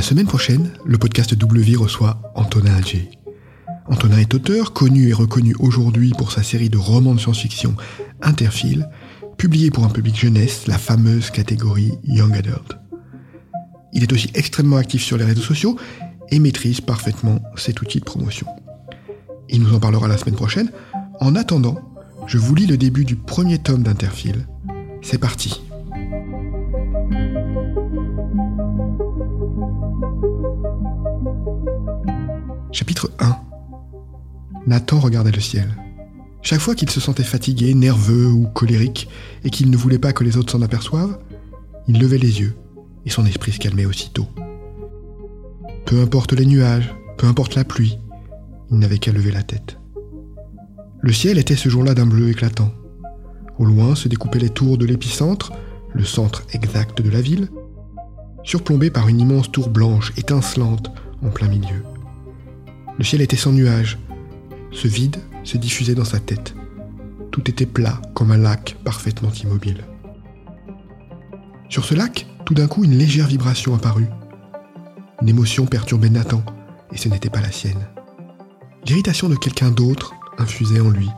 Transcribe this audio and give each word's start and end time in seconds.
La 0.00 0.06
semaine 0.06 0.26
prochaine, 0.26 0.70
le 0.86 0.96
podcast 0.96 1.34
W 1.34 1.76
reçoit 1.76 2.32
Antonin 2.34 2.74
Alger. 2.74 3.10
Antonin 3.86 4.16
est 4.16 4.32
auteur, 4.32 4.72
connu 4.72 5.10
et 5.10 5.12
reconnu 5.12 5.54
aujourd'hui 5.58 6.12
pour 6.16 6.32
sa 6.32 6.42
série 6.42 6.70
de 6.70 6.78
romans 6.78 7.14
de 7.14 7.20
science-fiction 7.20 7.74
Interfile, 8.22 8.88
publié 9.36 9.70
pour 9.70 9.84
un 9.84 9.90
public 9.90 10.18
jeunesse, 10.18 10.66
la 10.66 10.78
fameuse 10.78 11.28
catégorie 11.28 11.92
Young 12.04 12.34
Adult. 12.34 12.78
Il 13.92 14.02
est 14.02 14.10
aussi 14.10 14.30
extrêmement 14.32 14.78
actif 14.78 15.02
sur 15.02 15.18
les 15.18 15.24
réseaux 15.26 15.42
sociaux 15.42 15.76
et 16.30 16.38
maîtrise 16.38 16.80
parfaitement 16.80 17.42
cet 17.56 17.82
outil 17.82 18.00
de 18.00 18.04
promotion. 18.04 18.46
Il 19.50 19.60
nous 19.60 19.74
en 19.74 19.80
parlera 19.80 20.08
la 20.08 20.16
semaine 20.16 20.34
prochaine. 20.34 20.72
En 21.20 21.36
attendant, 21.36 21.78
je 22.26 22.38
vous 22.38 22.54
lis 22.54 22.66
le 22.66 22.78
début 22.78 23.04
du 23.04 23.16
premier 23.16 23.58
tome 23.58 23.82
d'Interfile. 23.82 24.46
C'est 25.02 25.18
parti. 25.18 25.60
Chapitre 32.72 33.10
1 33.18 33.36
Nathan 34.68 35.00
regardait 35.00 35.32
le 35.32 35.40
ciel. 35.40 35.68
Chaque 36.42 36.60
fois 36.60 36.76
qu'il 36.76 36.88
se 36.88 37.00
sentait 37.00 37.24
fatigué, 37.24 37.74
nerveux 37.74 38.28
ou 38.28 38.46
colérique, 38.46 39.08
et 39.44 39.50
qu'il 39.50 39.70
ne 39.70 39.76
voulait 39.76 39.98
pas 39.98 40.12
que 40.12 40.22
les 40.22 40.36
autres 40.36 40.52
s'en 40.52 40.62
aperçoivent, 40.62 41.18
il 41.88 42.00
levait 42.00 42.18
les 42.18 42.40
yeux, 42.40 42.56
et 43.04 43.10
son 43.10 43.26
esprit 43.26 43.52
se 43.52 43.58
calmait 43.58 43.86
aussitôt. 43.86 44.28
Peu 45.84 46.00
importe 46.00 46.32
les 46.32 46.46
nuages, 46.46 46.94
peu 47.18 47.26
importe 47.26 47.56
la 47.56 47.64
pluie, 47.64 47.98
il 48.70 48.78
n'avait 48.78 48.98
qu'à 48.98 49.10
lever 49.10 49.32
la 49.32 49.42
tête. 49.42 49.76
Le 51.00 51.12
ciel 51.12 51.38
était 51.38 51.56
ce 51.56 51.68
jour-là 51.68 51.94
d'un 51.94 52.06
bleu 52.06 52.28
éclatant. 52.28 52.70
Au 53.58 53.64
loin 53.64 53.96
se 53.96 54.06
découpaient 54.06 54.38
les 54.38 54.48
tours 54.48 54.78
de 54.78 54.86
l'épicentre, 54.86 55.52
le 55.92 56.04
centre 56.04 56.44
exact 56.52 57.02
de 57.02 57.10
la 57.10 57.20
ville, 57.20 57.48
surplombé 58.44 58.90
par 58.90 59.08
une 59.08 59.20
immense 59.20 59.50
tour 59.50 59.70
blanche 59.70 60.12
étincelante 60.16 60.92
en 61.22 61.30
plein 61.30 61.48
milieu. 61.48 61.82
Le 63.00 63.04
ciel 63.06 63.22
était 63.22 63.34
sans 63.34 63.52
nuages. 63.52 63.96
Ce 64.72 64.86
vide 64.86 65.16
se 65.42 65.56
diffusait 65.56 65.94
dans 65.94 66.04
sa 66.04 66.18
tête. 66.18 66.54
Tout 67.30 67.48
était 67.48 67.64
plat 67.64 67.98
comme 68.12 68.30
un 68.30 68.36
lac 68.36 68.76
parfaitement 68.84 69.32
immobile. 69.42 69.86
Sur 71.70 71.86
ce 71.86 71.94
lac, 71.94 72.26
tout 72.44 72.52
d'un 72.52 72.66
coup, 72.66 72.84
une 72.84 72.98
légère 72.98 73.26
vibration 73.26 73.74
apparut. 73.74 74.10
Une 75.22 75.30
émotion 75.30 75.64
perturbait 75.64 76.10
Nathan, 76.10 76.42
et 76.92 76.98
ce 76.98 77.08
n'était 77.08 77.30
pas 77.30 77.40
la 77.40 77.50
sienne. 77.50 77.88
L'irritation 78.86 79.30
de 79.30 79.36
quelqu'un 79.36 79.70
d'autre 79.70 80.12
infusait 80.36 80.80
en 80.80 80.90
lui. 80.90 81.08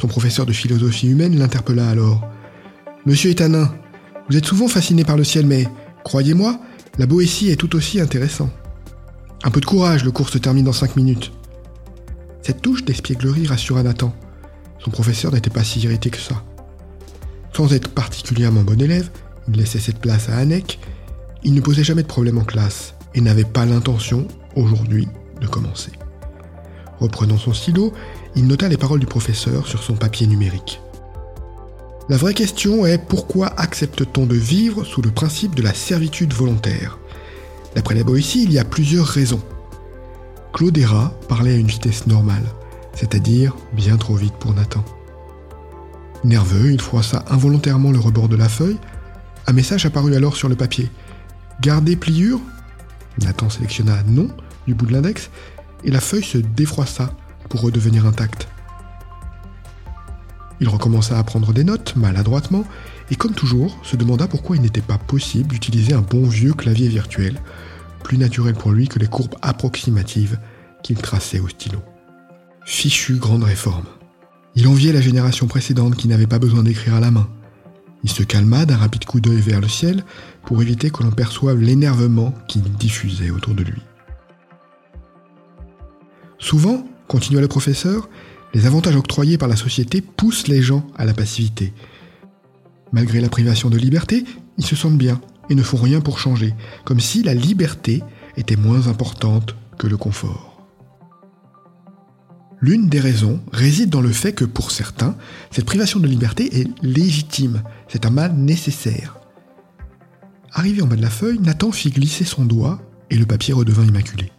Son 0.00 0.08
professeur 0.08 0.46
de 0.46 0.54
philosophie 0.54 1.10
humaine 1.10 1.38
l'interpella 1.38 1.86
alors. 1.86 2.26
Monsieur 3.04 3.28
est 3.28 3.42
un 3.42 3.50
nain. 3.50 3.74
Vous 4.30 4.38
êtes 4.38 4.46
souvent 4.46 4.68
fasciné 4.68 5.04
par 5.04 5.18
le 5.18 5.24
ciel, 5.24 5.44
mais, 5.44 5.68
croyez-moi, 6.02 6.58
la 6.96 7.04
Boétie 7.04 7.50
est 7.50 7.56
tout 7.56 7.76
aussi 7.76 8.00
intéressant. 8.00 8.48
Un 9.46 9.50
peu 9.50 9.60
de 9.60 9.66
courage, 9.66 10.04
le 10.04 10.10
cours 10.10 10.30
se 10.30 10.38
termine 10.38 10.64
dans 10.64 10.72
cinq 10.72 10.96
minutes. 10.96 11.30
Cette 12.40 12.62
touche 12.62 12.82
d'espièglerie 12.82 13.46
rassura 13.46 13.82
Nathan. 13.82 14.14
Son 14.78 14.90
professeur 14.90 15.32
n'était 15.32 15.50
pas 15.50 15.62
si 15.62 15.80
irrité 15.80 16.08
que 16.08 16.18
ça. 16.18 16.42
Sans 17.52 17.74
être 17.74 17.90
particulièrement 17.90 18.62
bon 18.62 18.80
élève, 18.80 19.10
il 19.46 19.56
laissait 19.56 19.78
cette 19.78 19.98
place 19.98 20.30
à 20.30 20.38
Anek. 20.38 20.78
Il 21.42 21.52
ne 21.52 21.60
posait 21.60 21.84
jamais 21.84 22.02
de 22.02 22.08
problème 22.08 22.38
en 22.38 22.44
classe 22.44 22.94
et 23.14 23.20
n'avait 23.20 23.44
pas 23.44 23.66
l'intention, 23.66 24.26
aujourd'hui, 24.56 25.08
de 25.42 25.46
commencer. 25.46 25.92
Reprenant 26.98 27.36
son 27.36 27.52
stylo, 27.52 27.92
il 28.36 28.46
nota 28.46 28.66
les 28.68 28.78
paroles 28.78 29.00
du 29.00 29.06
professeur 29.06 29.66
sur 29.66 29.82
son 29.82 29.94
papier 29.94 30.26
numérique. 30.26 30.80
La 32.08 32.16
vraie 32.16 32.34
question 32.34 32.86
est 32.86 32.98
pourquoi 32.98 33.48
accepte-t-on 33.60 34.24
de 34.24 34.36
vivre 34.36 34.84
sous 34.84 35.02
le 35.02 35.10
principe 35.10 35.54
de 35.54 35.62
la 35.62 35.74
servitude 35.74 36.32
volontaire? 36.32 36.98
D'après 37.74 37.94
la 37.94 38.04
Boétie, 38.04 38.44
il 38.44 38.52
y 38.52 38.58
a 38.58 38.64
plusieurs 38.64 39.06
raisons. 39.06 39.42
Claude 40.52 40.78
Héra 40.78 41.12
parlait 41.28 41.54
à 41.54 41.56
une 41.56 41.66
vitesse 41.66 42.06
normale, 42.06 42.44
c'est-à-dire 42.94 43.56
bien 43.72 43.96
trop 43.96 44.14
vite 44.14 44.34
pour 44.34 44.54
Nathan. 44.54 44.84
Nerveux, 46.22 46.72
il 46.72 46.80
froissa 46.80 47.24
involontairement 47.28 47.90
le 47.90 47.98
rebord 47.98 48.28
de 48.28 48.36
la 48.36 48.48
feuille. 48.48 48.78
Un 49.46 49.52
message 49.52 49.84
apparut 49.84 50.14
alors 50.14 50.36
sur 50.36 50.48
le 50.48 50.54
papier. 50.54 50.90
Garder 51.60 51.96
pliure 51.96 52.40
Nathan 53.20 53.50
sélectionna 53.50 54.02
non 54.06 54.28
du 54.66 54.74
bout 54.74 54.86
de 54.86 54.92
l'index 54.92 55.30
et 55.84 55.90
la 55.90 56.00
feuille 56.00 56.24
se 56.24 56.38
défroissa 56.38 57.10
pour 57.48 57.60
redevenir 57.60 58.06
intacte. 58.06 58.48
Il 60.60 60.68
recommença 60.68 61.18
à 61.18 61.24
prendre 61.24 61.52
des 61.52 61.64
notes, 61.64 61.94
maladroitement, 61.96 62.64
et 63.10 63.16
comme 63.16 63.34
toujours, 63.34 63.78
se 63.82 63.96
demanda 63.96 64.26
pourquoi 64.26 64.56
il 64.56 64.62
n'était 64.62 64.80
pas 64.80 64.98
possible 64.98 65.48
d'utiliser 65.48 65.92
un 65.92 66.00
bon 66.00 66.26
vieux 66.26 66.54
clavier 66.54 66.88
virtuel, 66.88 67.40
plus 68.02 68.18
naturel 68.18 68.54
pour 68.54 68.72
lui 68.72 68.88
que 68.88 68.98
les 68.98 69.06
courbes 69.06 69.34
approximatives 69.42 70.38
qu'il 70.82 70.96
traçait 70.96 71.40
au 71.40 71.48
stylo. 71.48 71.78
Fichu 72.64 73.16
grande 73.16 73.44
réforme. 73.44 73.86
Il 74.56 74.68
enviait 74.68 74.92
la 74.92 75.00
génération 75.00 75.46
précédente 75.46 75.96
qui 75.96 76.08
n'avait 76.08 76.26
pas 76.26 76.38
besoin 76.38 76.62
d'écrire 76.62 76.94
à 76.94 77.00
la 77.00 77.10
main. 77.10 77.28
Il 78.04 78.10
se 78.10 78.22
calma 78.22 78.66
d'un 78.66 78.76
rapide 78.76 79.04
coup 79.04 79.20
d'œil 79.20 79.40
vers 79.40 79.60
le 79.60 79.68
ciel 79.68 80.04
pour 80.44 80.62
éviter 80.62 80.90
que 80.90 81.02
l'on 81.02 81.10
perçoive 81.10 81.60
l'énervement 81.60 82.34
qui 82.48 82.60
diffusait 82.60 83.30
autour 83.30 83.54
de 83.54 83.64
lui. 83.64 83.82
Souvent, 86.38 86.86
continua 87.08 87.40
le 87.40 87.48
professeur, 87.48 88.08
les 88.52 88.66
avantages 88.66 88.96
octroyés 88.96 89.38
par 89.38 89.48
la 89.48 89.56
société 89.56 90.00
poussent 90.00 90.46
les 90.46 90.62
gens 90.62 90.86
à 90.96 91.04
la 91.04 91.14
passivité. 91.14 91.72
Malgré 92.94 93.20
la 93.20 93.28
privation 93.28 93.70
de 93.70 93.76
liberté, 93.76 94.24
ils 94.56 94.64
se 94.64 94.76
sentent 94.76 94.96
bien 94.96 95.20
et 95.50 95.56
ne 95.56 95.64
font 95.64 95.78
rien 95.78 96.00
pour 96.00 96.20
changer, 96.20 96.54
comme 96.84 97.00
si 97.00 97.24
la 97.24 97.34
liberté 97.34 98.04
était 98.36 98.54
moins 98.54 98.86
importante 98.86 99.56
que 99.78 99.88
le 99.88 99.96
confort. 99.96 100.64
L'une 102.60 102.88
des 102.88 103.00
raisons 103.00 103.40
réside 103.52 103.90
dans 103.90 104.00
le 104.00 104.12
fait 104.12 104.32
que 104.32 104.44
pour 104.44 104.70
certains, 104.70 105.16
cette 105.50 105.64
privation 105.64 105.98
de 105.98 106.06
liberté 106.06 106.60
est 106.60 106.68
légitime, 106.84 107.64
c'est 107.88 108.06
un 108.06 108.10
mal 108.10 108.32
nécessaire. 108.36 109.18
Arrivé 110.52 110.80
en 110.80 110.86
bas 110.86 110.94
de 110.94 111.02
la 111.02 111.10
feuille, 111.10 111.40
Nathan 111.40 111.72
fit 111.72 111.90
glisser 111.90 112.24
son 112.24 112.44
doigt 112.44 112.80
et 113.10 113.16
le 113.16 113.26
papier 113.26 113.54
redevint 113.54 113.82
immaculé. 113.84 114.30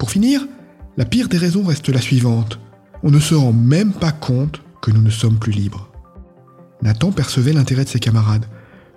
Pour 0.00 0.10
finir, 0.10 0.48
la 0.96 1.04
pire 1.04 1.28
des 1.28 1.38
raisons 1.38 1.62
reste 1.62 1.90
la 1.90 2.00
suivante. 2.00 2.58
On 3.04 3.12
ne 3.12 3.20
se 3.20 3.36
rend 3.36 3.52
même 3.52 3.92
pas 3.92 4.10
compte 4.10 4.62
que 4.82 4.90
nous 4.90 5.00
ne 5.00 5.10
sommes 5.10 5.38
plus 5.38 5.52
libres. 5.52 5.89
Nathan 6.82 7.12
percevait 7.12 7.52
l'intérêt 7.52 7.84
de 7.84 7.88
ses 7.88 8.00
camarades. 8.00 8.46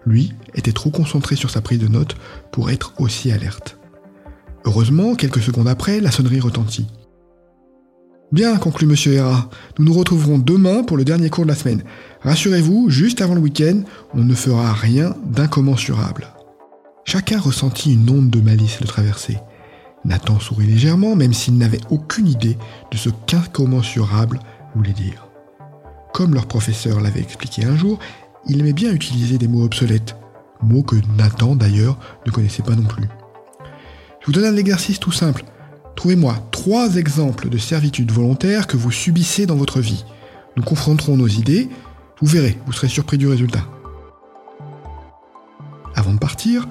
Lui 0.06 0.34
était 0.54 0.72
trop 0.72 0.90
concentré 0.90 1.36
sur 1.36 1.50
sa 1.50 1.62
prise 1.62 1.80
de 1.80 1.88
notes 1.88 2.16
pour 2.52 2.70
être 2.70 2.94
aussi 2.98 3.32
alerte. 3.32 3.78
Heureusement, 4.66 5.16
quelques 5.16 5.42
secondes 5.42 5.68
après, 5.68 6.00
la 6.00 6.12
sonnerie 6.12 6.40
retentit. 6.40 6.88
Bien, 8.32 8.58
conclut 8.58 8.88
Monsieur 8.88 9.14
Hera, 9.14 9.50
nous 9.78 9.86
nous 9.86 9.94
retrouverons 9.94 10.40
demain 10.40 10.84
pour 10.84 10.98
le 10.98 11.06
dernier 11.06 11.30
cours 11.30 11.44
de 11.44 11.50
la 11.50 11.56
semaine. 11.56 11.84
Rassurez-vous, 12.22 12.90
juste 12.90 13.22
avant 13.22 13.36
le 13.36 13.42
week-end, 13.42 13.82
on 14.14 14.24
ne 14.24 14.34
fera 14.34 14.74
rien 14.74 15.16
d'incommensurable. 15.26 16.28
Chacun 17.06 17.40
ressentit 17.40 17.94
une 17.94 18.10
onde 18.10 18.30
de 18.30 18.42
malice 18.42 18.80
le 18.80 18.88
traverser. 18.88 19.38
Nathan 20.06 20.40
sourit 20.40 20.66
légèrement, 20.66 21.16
même 21.16 21.34
s'il 21.34 21.58
n'avait 21.58 21.82
aucune 21.90 22.28
idée 22.28 22.58
de 22.92 22.98
ce 22.98 23.10
qu'incommensurable 23.28 24.40
voulait 24.74 24.94
dire. 24.94 25.28
Comme 26.14 26.36
leur 26.36 26.46
professeur 26.46 27.02
l'avait 27.02 27.22
expliqué 27.22 27.66
un 27.66 27.76
jour, 27.76 27.98
il 28.48 28.60
aimait 28.60 28.74
bien 28.74 28.94
utiliser 28.94 29.40
des 29.40 29.48
mots 29.48 29.64
obsolètes, 29.64 30.16
mots 30.62 30.84
que 30.84 30.96
Nathan 31.18 31.56
d'ailleurs 31.56 31.98
ne 32.28 32.32
connaissait 32.32 32.62
pas 32.62 32.76
non 32.76 32.84
plus. 32.84 33.10
Je 34.22 34.28
vous 34.28 34.32
donne 34.32 34.54
un 34.54 34.58
exercice 34.58 35.00
tout 35.00 35.12
simple. 35.12 35.44
Trouvez-moi 35.96 36.36
trois 36.52 36.98
exemples 36.98 37.50
de 37.50 37.58
servitude 37.58 38.12
volontaire 38.12 38.68
que 38.68 38.78
vous 38.78 38.92
subissez 38.92 39.48
dans 39.48 39.56
votre 39.56 39.80
vie. 39.80 40.06
Nous 40.56 40.64
confronterons 40.64 41.18
nos 41.18 41.28
idées, 41.28 41.68
vous 42.22 42.28
verrez, 42.28 42.60
vous 42.68 42.74
serez 42.74 42.90
surpris 42.90 43.18
du 43.18 43.28
résultat. 43.28 43.66
Avant 45.96 46.14
de 46.14 46.20
partir, 46.20 46.68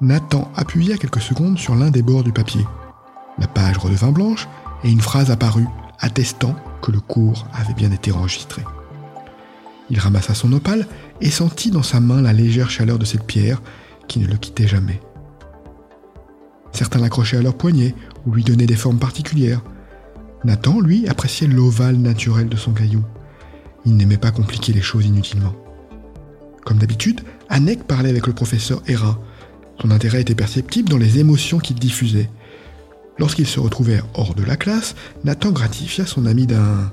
Nathan 0.00 0.52
appuya 0.54 0.98
quelques 0.98 1.20
secondes 1.20 1.58
sur 1.58 1.74
l'un 1.74 1.90
des 1.90 2.02
bords 2.02 2.22
du 2.22 2.32
papier. 2.32 2.64
La 3.38 3.48
page 3.48 3.78
redevint 3.78 4.12
blanche 4.12 4.46
et 4.84 4.90
une 4.90 5.00
phrase 5.00 5.32
apparut 5.32 5.66
attestant 5.98 6.54
que 6.80 6.92
le 6.92 7.00
cours 7.00 7.46
avait 7.52 7.74
bien 7.74 7.90
été 7.90 8.12
enregistré. 8.12 8.62
Il 9.90 9.98
ramassa 9.98 10.34
son 10.34 10.52
opale 10.52 10.86
et 11.20 11.30
sentit 11.30 11.70
dans 11.70 11.82
sa 11.82 12.00
main 12.00 12.22
la 12.22 12.32
légère 12.32 12.70
chaleur 12.70 12.98
de 12.98 13.04
cette 13.04 13.24
pierre 13.24 13.62
qui 14.08 14.18
ne 14.18 14.26
le 14.26 14.36
quittait 14.36 14.66
jamais. 14.66 15.00
Certains 16.72 16.98
l'accrochaient 16.98 17.36
à 17.36 17.42
leur 17.42 17.54
poignet 17.54 17.94
ou 18.26 18.32
lui 18.32 18.44
donnaient 18.44 18.66
des 18.66 18.74
formes 18.74 18.98
particulières. 18.98 19.62
Nathan, 20.44 20.80
lui, 20.80 21.06
appréciait 21.08 21.46
l'ovale 21.46 21.96
naturel 21.96 22.48
de 22.48 22.56
son 22.56 22.72
caillou. 22.72 23.02
Il 23.86 23.96
n'aimait 23.96 24.16
pas 24.16 24.30
compliquer 24.30 24.72
les 24.72 24.82
choses 24.82 25.06
inutilement. 25.06 25.54
Comme 26.64 26.78
d'habitude, 26.78 27.20
Anek 27.48 27.84
parlait 27.84 28.08
avec 28.08 28.26
le 28.26 28.32
professeur 28.32 28.82
Hera. 28.88 29.20
Son 29.80 29.90
intérêt 29.90 30.22
était 30.22 30.34
perceptible 30.34 30.88
dans 30.88 30.98
les 30.98 31.18
émotions 31.18 31.58
qu'il 31.58 31.78
diffusait. 31.78 32.30
Lorsqu'ils 33.18 33.46
se 33.46 33.60
retrouvèrent 33.60 34.06
hors 34.14 34.34
de 34.34 34.42
la 34.42 34.56
classe, 34.56 34.94
Nathan 35.22 35.52
gratifia 35.52 36.06
son 36.06 36.26
ami 36.26 36.46
d'un 36.46 36.92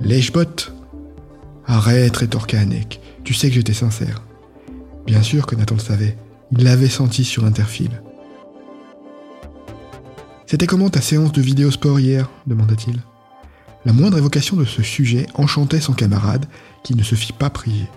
lèche-botte. 0.00 0.72
Arrête, 1.66 2.16
rétorqua 2.16 2.60
Anek. 2.60 3.00
Tu 3.24 3.34
sais 3.34 3.48
que 3.48 3.54
j'étais 3.54 3.72
sincère. 3.72 4.22
Bien 5.04 5.22
sûr 5.22 5.46
que 5.46 5.56
Nathan 5.56 5.74
le 5.74 5.80
savait. 5.80 6.16
Il 6.52 6.62
l'avait 6.62 6.88
senti 6.88 7.24
sur 7.24 7.44
Interfile. 7.44 8.02
C'était 10.46 10.68
comment 10.68 10.90
ta 10.90 11.00
séance 11.00 11.32
de 11.32 11.42
vidéosport 11.42 11.98
hier 11.98 12.30
demanda-t-il. 12.46 13.00
La 13.84 13.92
moindre 13.92 14.18
évocation 14.18 14.56
de 14.56 14.64
ce 14.64 14.82
sujet 14.82 15.26
enchantait 15.34 15.80
son 15.80 15.92
camarade, 15.92 16.46
qui 16.84 16.94
ne 16.94 17.02
se 17.02 17.16
fit 17.16 17.32
pas 17.32 17.50
prier. 17.50 17.88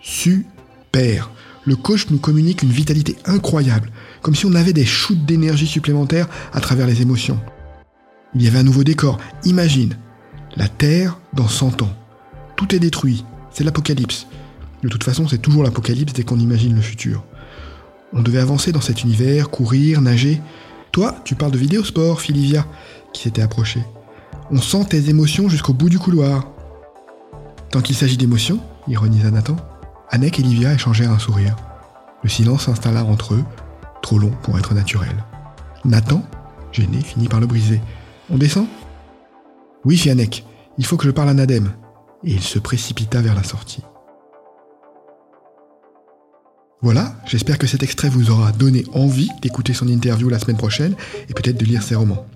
Super 0.00 1.30
Le 1.64 1.76
coach 1.76 2.06
nous 2.10 2.18
communique 2.18 2.62
une 2.62 2.70
vitalité 2.70 3.16
incroyable, 3.24 3.90
comme 4.22 4.34
si 4.34 4.46
on 4.46 4.54
avait 4.54 4.72
des 4.72 4.84
shoots 4.84 5.24
d'énergie 5.26 5.66
supplémentaires 5.66 6.28
à 6.52 6.60
travers 6.60 6.86
les 6.86 7.02
émotions. 7.02 7.40
Il 8.34 8.42
y 8.42 8.48
avait 8.48 8.58
un 8.58 8.64
nouveau 8.64 8.84
décor, 8.84 9.18
imagine 9.44 9.96
La 10.56 10.68
Terre 10.68 11.18
dans 11.32 11.48
100 11.48 11.82
ans. 11.82 12.05
Tout 12.56 12.74
est 12.74 12.78
détruit, 12.78 13.24
c'est 13.50 13.64
l'apocalypse. 13.64 14.26
De 14.82 14.88
toute 14.88 15.04
façon, 15.04 15.28
c'est 15.28 15.38
toujours 15.38 15.62
l'apocalypse 15.62 16.12
dès 16.12 16.22
qu'on 16.22 16.38
imagine 16.38 16.74
le 16.74 16.82
futur. 16.82 17.24
On 18.12 18.22
devait 18.22 18.38
avancer 18.40 18.72
dans 18.72 18.80
cet 18.80 19.02
univers, 19.02 19.50
courir, 19.50 20.00
nager. 20.00 20.40
Toi, 20.92 21.16
tu 21.24 21.34
parles 21.34 21.52
de 21.52 21.58
vidéosport, 21.58 22.20
Philivia, 22.20 22.66
qui 23.12 23.22
s'était 23.22 23.42
approché. 23.42 23.82
On 24.50 24.60
sent 24.60 24.86
tes 24.90 25.10
émotions 25.10 25.48
jusqu'au 25.48 25.74
bout 25.74 25.90
du 25.90 25.98
couloir. 25.98 26.48
Tant 27.70 27.80
qu'il 27.80 27.96
s'agit 27.96 28.16
d'émotions, 28.16 28.60
ironisa 28.88 29.30
Nathan, 29.30 29.56
Anneke 30.10 30.38
et 30.38 30.42
Livia 30.42 30.72
échangèrent 30.72 31.10
un 31.10 31.18
sourire. 31.18 31.56
Le 32.22 32.28
silence 32.28 32.66
s'installa 32.66 33.04
entre 33.04 33.34
eux, 33.34 33.44
trop 34.02 34.18
long 34.18 34.32
pour 34.42 34.58
être 34.58 34.72
naturel. 34.72 35.24
Nathan, 35.84 36.22
gêné, 36.72 37.00
finit 37.00 37.28
par 37.28 37.40
le 37.40 37.46
briser. 37.46 37.80
On 38.30 38.38
descend? 38.38 38.66
Oui, 39.84 39.96
fit 39.96 40.10
Anneke, 40.10 40.44
il 40.78 40.86
faut 40.86 40.96
que 40.96 41.06
je 41.06 41.10
parle 41.10 41.28
à 41.28 41.34
Nadem. 41.34 41.72
Et 42.24 42.32
il 42.32 42.42
se 42.42 42.58
précipita 42.58 43.20
vers 43.20 43.34
la 43.34 43.42
sortie. 43.42 43.82
Voilà, 46.82 47.16
j'espère 47.26 47.58
que 47.58 47.66
cet 47.66 47.82
extrait 47.82 48.08
vous 48.08 48.30
aura 48.30 48.52
donné 48.52 48.84
envie 48.92 49.30
d'écouter 49.42 49.72
son 49.72 49.88
interview 49.88 50.28
la 50.28 50.38
semaine 50.38 50.56
prochaine 50.56 50.94
et 51.28 51.34
peut-être 51.34 51.58
de 51.58 51.64
lire 51.64 51.82
ses 51.82 51.94
romans. 51.94 52.26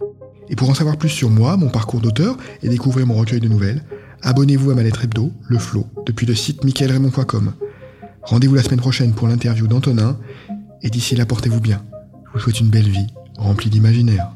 Et 0.49 0.56
pour 0.56 0.69
en 0.69 0.75
savoir 0.75 0.97
plus 0.97 1.09
sur 1.09 1.31
moi, 1.31 1.56
mon 1.56 1.69
parcours 1.69 2.00
d'auteur 2.00 2.37
et 2.62 2.69
découvrir 2.69 3.06
mon 3.06 3.15
recueil 3.15 3.41
de 3.41 3.49
nouvelles, 3.49 3.85
abonnez-vous 4.23 4.71
à 4.71 4.75
ma 4.75 4.82
lettre 4.82 5.05
hebdo, 5.05 5.31
Le 5.47 5.59
Flow, 5.59 5.87
depuis 6.06 6.26
le 6.26 6.35
site 6.35 6.65
michaelraymond.com. 6.65 7.53
Rendez-vous 8.23 8.55
la 8.55 8.62
semaine 8.62 8.81
prochaine 8.81 9.12
pour 9.12 9.29
l'interview 9.29 9.67
d'Antonin, 9.67 10.19
et 10.83 10.91
d'ici 10.91 11.15
là 11.15 11.26
portez-vous 11.26 11.61
bien. 11.61 11.83
Je 12.26 12.33
vous 12.33 12.41
souhaite 12.41 12.61
une 12.61 12.71
belle 12.71 12.88
vie, 12.88 13.06
remplie 13.37 13.71
d'imaginaire. 13.71 14.33